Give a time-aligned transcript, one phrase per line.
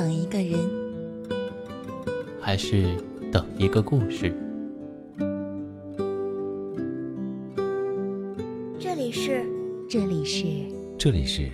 [0.00, 0.58] 等一个人，
[2.40, 2.96] 还是
[3.30, 4.34] 等一个故事？
[8.78, 9.44] 这里是，
[9.90, 10.46] 这里是，
[10.98, 11.50] 这里是，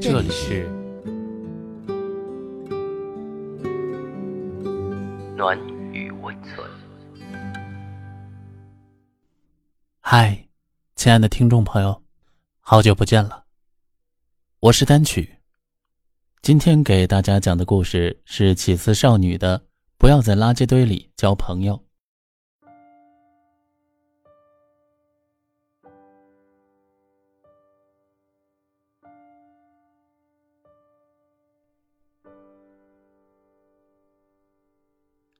[0.00, 0.68] 这里是
[5.36, 5.56] 暖
[5.92, 6.68] 与温存。
[10.00, 10.48] 嗨，
[10.96, 12.02] 亲爱的听众朋友，
[12.58, 13.44] 好久不见了，
[14.58, 15.43] 我是单曲。
[16.44, 19.58] 今天给大家讲的故事是起司少女的
[19.96, 21.74] 《不要在垃圾堆里交朋友》。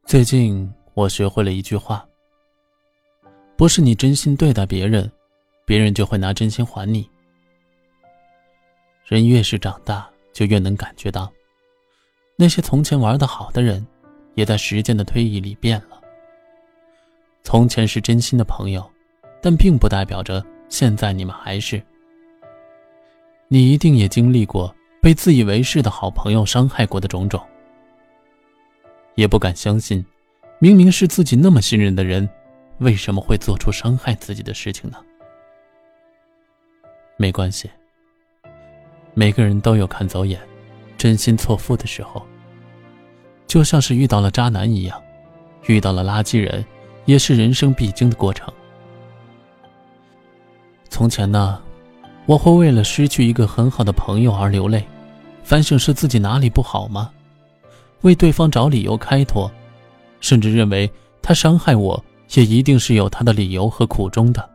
[0.07, 2.09] 最近我学会了一句话：
[3.59, 5.13] 不是你真心对待别人，
[5.67, 7.07] 别人就会拿真心还你。
[9.05, 10.11] 人越是长大。
[10.35, 11.33] 就越能感觉到，
[12.37, 13.87] 那些从前玩的好的人，
[14.35, 16.01] 也在时间的推移里变了。
[17.45, 18.85] 从前是真心的朋友，
[19.41, 21.81] 但并不代表着现在你们还是。
[23.49, 27.41] 你一定也经历过被自以为是的好朋友伤害过的种种，
[29.15, 30.05] 也不敢相信，
[30.59, 32.29] 明明是自己那么信任的人，
[32.79, 34.99] 为什么会做出伤害自己的事情呢？
[37.17, 37.71] 没关系。
[39.15, 40.41] 每个人都有看走眼、
[40.99, 42.21] 真心错付的时候，
[43.47, 45.01] 就像是遇到了渣男一样，
[45.67, 46.65] 遇到了垃圾人，
[47.05, 48.53] 也是人生必经的过程。
[50.89, 51.63] 从前呢，
[52.27, 54.85] 我会为了失去一个很好的朋友而流泪，
[55.45, 57.11] 反省是自己哪里不好吗？
[58.03, 59.51] 为对方找理由开脱，
[60.21, 60.91] 甚至认为
[61.23, 64.51] 他伤害我也一定是有他的理由和苦衷的。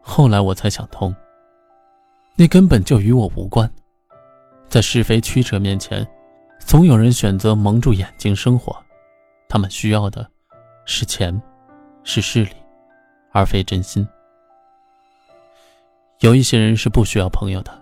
[0.00, 1.14] 后来我才想通。
[2.40, 3.70] 那根本就与我无关。
[4.66, 6.08] 在是非曲折面前，
[6.58, 8.74] 总有人选择蒙住眼睛生活。
[9.46, 10.26] 他们需要的，
[10.86, 11.38] 是钱，
[12.02, 12.52] 是势力，
[13.32, 14.08] 而非真心。
[16.20, 17.78] 有一些人是不需要朋友的，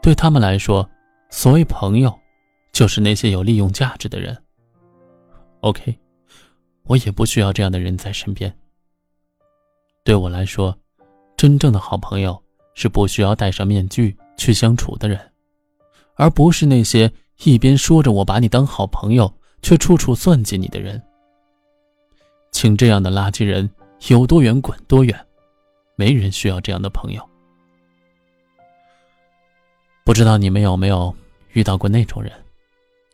[0.00, 0.88] 对他们来说，
[1.28, 2.18] 所谓朋友，
[2.72, 4.34] 就是那些有利用价值的人。
[5.60, 5.94] OK，
[6.84, 8.50] 我也不需要这样的人在身边。
[10.02, 10.74] 对我来说，
[11.36, 12.42] 真正的好朋友。
[12.80, 15.20] 是不需要戴上面具去相处的人，
[16.14, 17.12] 而不是那些
[17.44, 19.30] 一边说着我把你当好朋友，
[19.60, 20.98] 却处处算计你的人。
[22.52, 23.68] 请这样的垃圾人
[24.08, 25.14] 有多远滚多远，
[25.94, 27.22] 没人需要这样的朋友。
[30.02, 31.14] 不知道你们有没有
[31.52, 32.32] 遇到过那种人，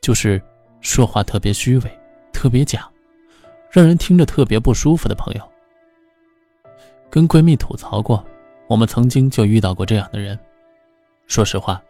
[0.00, 0.40] 就是
[0.80, 1.98] 说话特别虚伪、
[2.32, 2.88] 特别假，
[3.68, 5.42] 让人听着特别不舒服的朋友。
[7.10, 8.24] 跟闺蜜吐槽过。
[8.68, 10.38] 我们曾经就遇到过这样的人，
[11.28, 11.80] 说实话，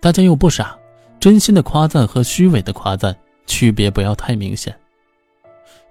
[0.00, 0.76] 大家又不傻，
[1.20, 3.16] 真心的夸赞和虚伪的夸赞
[3.46, 4.76] 区别不要太明显。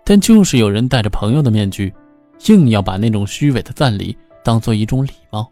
[0.03, 1.94] 但就是有人戴着朋友的面具，
[2.47, 5.50] 硬要把那种虚伪的赞礼当做一种礼貌。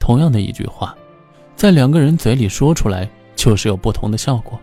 [0.00, 0.96] 同样的一句话，
[1.54, 4.58] 在两个人嘴里说出来，就是有不同的效果。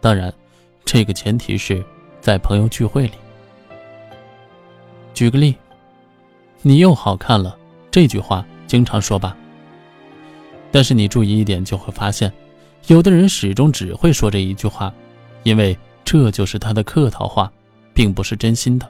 [0.00, 0.32] 当然，
[0.84, 1.82] 这个前提是
[2.20, 3.14] 在朋友聚会里。
[5.14, 5.56] 举个例。
[6.64, 7.58] 你又好看了，
[7.90, 9.36] 这句话经常说吧。
[10.70, 12.32] 但是你注意一点，就会发现，
[12.86, 14.92] 有的人始终只会说这一句话，
[15.42, 17.50] 因为这就是他的客套话，
[17.92, 18.88] 并不是真心的。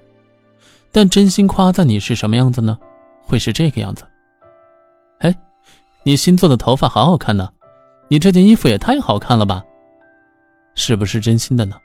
[0.92, 2.78] 但真心夸赞你是什么样子呢？
[3.22, 4.04] 会是这个样子。
[5.20, 5.34] 哎，
[6.02, 7.50] 你新做的头发好好看呢，
[8.08, 9.64] 你这件衣服也太好看了吧？
[10.74, 11.76] 是不是真心的呢？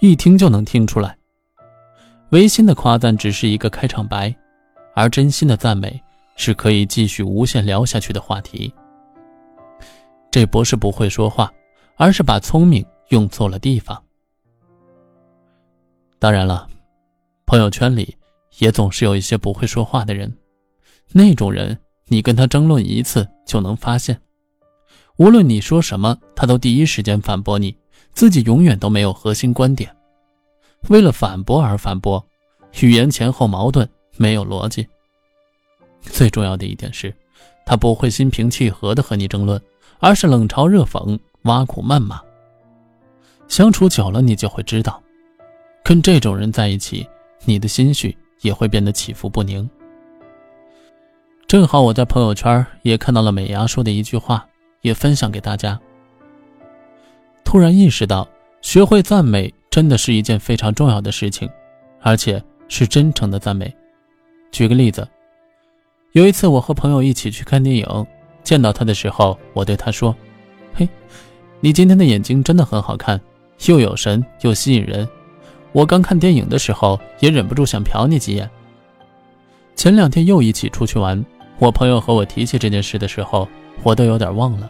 [0.00, 1.16] 一听就能听出来。
[2.30, 4.34] 违心的夸赞只是一个开场白。
[4.98, 6.02] 而真心的赞美
[6.34, 8.74] 是可以继续无限聊下去的话题。
[10.28, 11.52] 这不是不会说话，
[11.94, 13.96] 而是把聪明用错了地方。
[16.18, 16.66] 当然了，
[17.46, 18.12] 朋友圈里
[18.58, 20.36] 也总是有一些不会说话的人，
[21.12, 21.78] 那种人
[22.08, 24.20] 你跟他争论一次就能发现，
[25.18, 27.72] 无论你说什么，他都第一时间反驳你，
[28.14, 29.94] 自己永远都没有核心观点，
[30.88, 32.26] 为了反驳而反驳，
[32.80, 33.88] 语言前后矛盾。
[34.18, 34.86] 没有逻辑。
[36.02, 37.14] 最重要的一点是，
[37.64, 39.60] 他不会心平气和的和你争论，
[39.98, 42.20] 而是冷嘲热讽、挖苦谩骂。
[43.48, 45.02] 相处久了，你就会知道，
[45.82, 47.08] 跟这种人在一起，
[47.44, 49.68] 你的心绪也会变得起伏不宁。
[51.46, 54.46] 正好我在朋友圈也看到了美伢说的一句话，
[54.82, 55.80] 也分享给大家。
[57.42, 58.28] 突然意识到，
[58.60, 61.48] 学会赞美真的是一件非常重要的事情，
[62.02, 63.74] 而且是真诚的赞美。
[64.50, 65.06] 举个例子，
[66.12, 68.06] 有一次我和朋友一起去看电影，
[68.42, 70.14] 见到他的时候，我对他说
[70.74, 70.88] ：“嘿，
[71.60, 73.20] 你今天的眼睛真的很好看，
[73.66, 75.08] 又有神又吸引人。
[75.72, 78.48] 我刚看电影的时候也忍不住想瞟你几眼。
[79.76, 81.24] 前两天又一起出去玩，
[81.58, 83.46] 我朋友和我提起这件事的时候，
[83.82, 84.68] 我都有点忘了。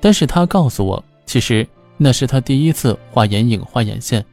[0.00, 1.66] 但是他告诉我，其实
[1.96, 4.24] 那是他第一次画眼影、画眼线。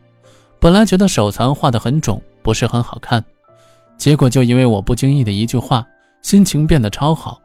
[0.59, 3.23] 本来觉得手残画得很肿，不是很好看，
[4.01, 5.87] 结果就因为我不经意的一句话，
[6.23, 7.39] 心情变得超好。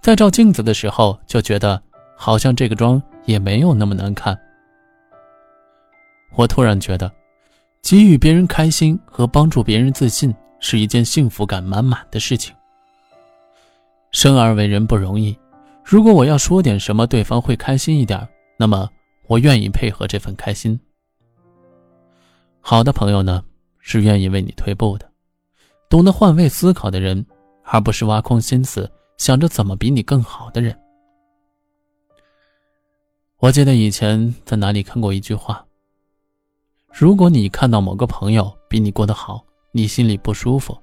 [0.00, 1.80] 在照镜子的时候，就觉得
[2.16, 4.36] 好像这个妆也没有那么难看。
[6.34, 7.08] 我突然觉得，
[7.80, 12.52] 给予别人开心和帮助别人自信是一件幸福感满满的事情。
[14.10, 15.38] 生而为人不容易，
[15.84, 18.90] 如果我要说点什么，对方会开心一点，那么
[19.28, 20.80] 我愿意配合这份开心。
[22.60, 23.44] 好的朋友呢，
[23.78, 25.08] 是愿意为你退步的，
[25.90, 27.26] 懂得换位思考的人，
[27.64, 28.88] 而不是挖空心思
[29.18, 30.78] 想着怎么比你更好的人。
[33.38, 35.66] 我记得以前在哪里看过一句话：
[36.92, 40.78] 如果你看到某个朋友比你过得好，你心里不舒服，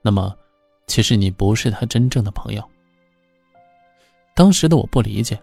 [0.00, 0.34] 那么
[0.86, 2.64] 其实你不是他真正的朋友。
[4.34, 5.38] 当时的我不理解，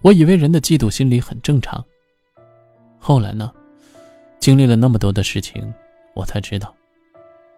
[0.00, 1.84] 我以为人的嫉妒心理很正常。
[2.98, 3.52] 后来呢？
[4.38, 5.74] 经历了那么多的事情，
[6.14, 6.74] 我才知道，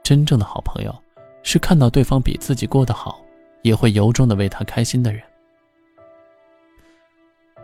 [0.08, 0.94] 真正的好朋友
[1.42, 3.20] 是看到对方比自己过得好，
[3.60, 5.20] 也会由衷的为他开心的人。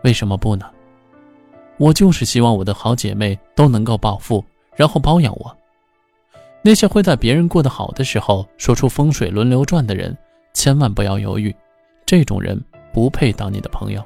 [0.02, 0.70] 为什么不呢？
[1.79, 4.44] 我就是希望我的好姐妹都能够暴富，
[4.76, 5.56] 然后包养我。
[6.61, 10.14] 那些会在别人过得好的时候说出风水轮流转的人，
[10.52, 11.56] 千万不要犹豫，
[12.05, 12.62] 这种人
[12.93, 14.05] 不配当你的朋友。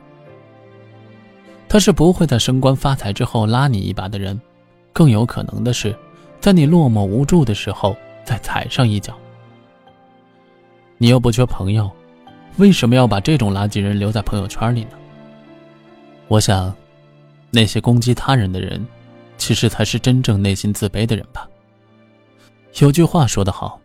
[1.68, 4.40] 他是不会在升官发财之后拉你一把的人。
[4.92, 5.92] 更有可能的是，
[6.38, 7.96] 在你落寞无助的时候
[8.28, 9.16] 再踩上一脚。
[10.98, 11.90] 你又不缺朋友，
[12.58, 14.90] 为什么要把这种垃圾人留在朋友圈里呢？
[16.26, 16.76] 我想，
[17.50, 18.86] 那些攻击他人的人，
[19.38, 21.48] 其实才是真正内心自卑的人吧。
[22.80, 23.80] 有句话说得好：“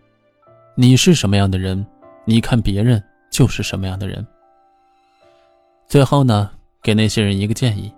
[0.76, 1.86] 你是什么样的人，
[2.26, 3.02] 你看别人
[3.32, 4.28] 就是什么样的人。”
[5.88, 6.52] 最后呢，
[6.82, 7.90] 给那些人一个建议：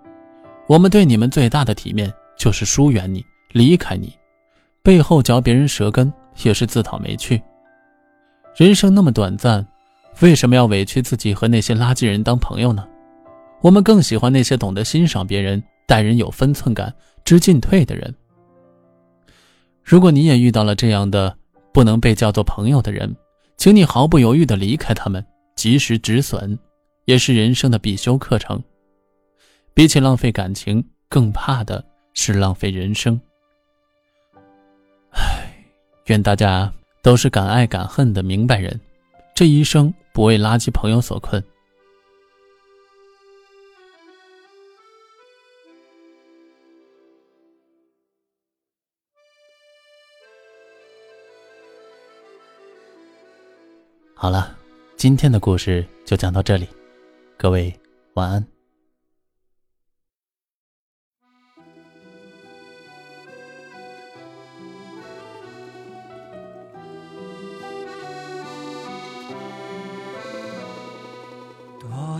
[0.68, 2.14] 我们对你们最大的体面。
[2.38, 4.14] 就是疏远你，离开你，
[4.82, 6.12] 背后嚼别人舌根，
[6.44, 7.42] 也是自讨没趣。
[8.56, 9.66] 人生那么短暂，
[10.20, 12.86] 为什么要委屈自己和那些垃圾人当朋友呢？
[13.62, 16.94] 我们更喜欢那些懂得欣赏别人、待人有分寸感、
[17.24, 18.14] 知进退的人。
[19.82, 21.36] 如果你也遇到了这样的
[21.72, 23.14] 不能被叫做朋友的人，
[23.56, 25.24] 请你毫不犹豫地离开他们，
[25.54, 26.58] 及时止损，
[27.04, 28.62] 也是人生的必修课程。
[29.74, 31.84] 比起浪费感情，更怕的。
[32.18, 33.20] 是浪费人生。
[36.06, 36.72] 愿大家
[37.02, 38.80] 都是敢爱敢恨的明白人，
[39.34, 41.42] 这一生不为垃圾朋友所困。
[54.14, 54.56] 好了，
[54.96, 56.68] 今天的故事就讲到这里，
[57.36, 57.74] 各位
[58.14, 58.55] 晚安。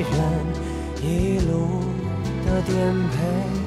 [0.00, 0.08] 人，
[1.02, 1.80] 一路
[2.44, 2.72] 的颠
[3.10, 3.61] 沛。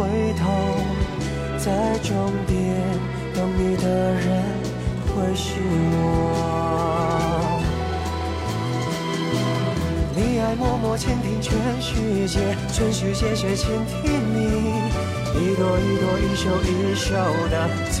[0.00, 0.48] 回头，
[1.58, 2.56] 在终点
[3.34, 4.42] 等你的人
[5.08, 5.60] 会是
[5.92, 7.60] 我。
[10.16, 11.52] 你爱默默倾听全
[11.82, 14.38] 世界，全世界却倾听你，
[15.34, 17.12] 一朵一朵，一首一首
[17.50, 18.00] 的疼